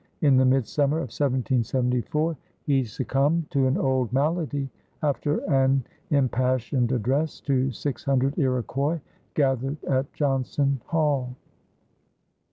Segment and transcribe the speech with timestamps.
[0.21, 4.67] In the midsummer of 1774 he succumbed to an old malady
[5.03, 8.99] after an impassioned address to six hundred Iroquois
[9.35, 11.35] gathered at Johnson Hall.